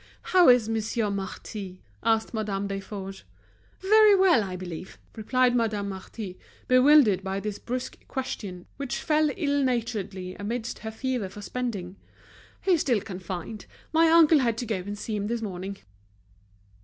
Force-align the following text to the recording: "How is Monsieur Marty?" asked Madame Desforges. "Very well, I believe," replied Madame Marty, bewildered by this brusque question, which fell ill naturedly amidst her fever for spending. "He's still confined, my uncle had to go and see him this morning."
"How 0.33 0.49
is 0.49 0.67
Monsieur 0.67 1.11
Marty?" 1.11 1.83
asked 2.01 2.33
Madame 2.33 2.67
Desforges. 2.67 3.21
"Very 3.81 4.15
well, 4.15 4.43
I 4.43 4.55
believe," 4.55 4.97
replied 5.15 5.55
Madame 5.55 5.89
Marty, 5.89 6.39
bewildered 6.67 7.23
by 7.23 7.39
this 7.39 7.59
brusque 7.59 8.07
question, 8.07 8.65
which 8.77 8.97
fell 8.99 9.29
ill 9.37 9.63
naturedly 9.63 10.33
amidst 10.39 10.79
her 10.79 10.89
fever 10.89 11.29
for 11.29 11.43
spending. 11.43 11.97
"He's 12.61 12.81
still 12.81 13.01
confined, 13.01 13.67
my 13.93 14.07
uncle 14.09 14.39
had 14.39 14.57
to 14.57 14.65
go 14.65 14.77
and 14.77 14.97
see 14.97 15.15
him 15.15 15.27
this 15.27 15.43
morning." 15.43 15.77